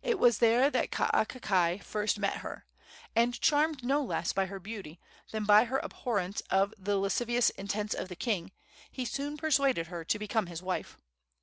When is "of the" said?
6.48-6.96, 7.94-8.16